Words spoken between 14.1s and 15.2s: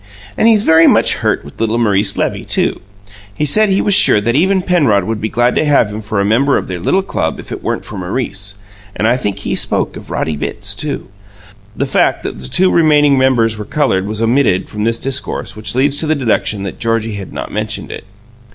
omitted from this